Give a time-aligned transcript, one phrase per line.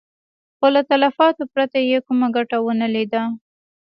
[0.57, 3.23] خو له تلفاتو پرته يې کومه ګټه ونه ليده.